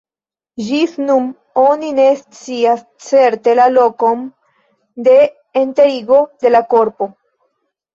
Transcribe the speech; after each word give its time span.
Ĝis 0.69 0.95
nun 1.03 1.27
oni 1.65 1.91
ne 1.99 2.07
scias 2.23 2.83
certe 3.11 3.55
la 3.63 3.71
lokon 3.77 4.27
de 5.11 5.19
enterigo 5.67 6.29
de 6.45 6.59
la 6.59 6.69
korpo. 6.77 7.15